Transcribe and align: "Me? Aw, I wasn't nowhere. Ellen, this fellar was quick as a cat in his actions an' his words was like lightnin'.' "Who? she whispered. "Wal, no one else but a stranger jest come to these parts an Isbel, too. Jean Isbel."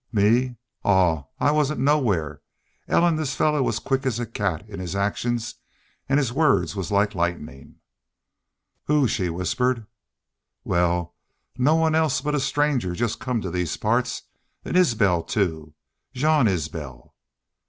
"Me? 0.11 0.55
Aw, 0.83 1.25
I 1.39 1.51
wasn't 1.51 1.79
nowhere. 1.79 2.41
Ellen, 2.87 3.17
this 3.17 3.35
fellar 3.35 3.61
was 3.61 3.77
quick 3.77 4.03
as 4.07 4.17
a 4.19 4.25
cat 4.25 4.67
in 4.67 4.79
his 4.79 4.95
actions 4.95 5.53
an' 6.09 6.17
his 6.17 6.33
words 6.33 6.75
was 6.75 6.89
like 6.91 7.13
lightnin'.' 7.13 7.75
"Who? 8.85 9.07
she 9.07 9.29
whispered. 9.29 9.85
"Wal, 10.63 11.15
no 11.55 11.75
one 11.75 11.93
else 11.93 12.19
but 12.19 12.33
a 12.33 12.39
stranger 12.39 12.93
jest 12.95 13.19
come 13.19 13.41
to 13.41 13.51
these 13.51 13.77
parts 13.77 14.23
an 14.65 14.75
Isbel, 14.75 15.21
too. 15.21 15.75
Jean 16.15 16.47
Isbel." 16.47 17.13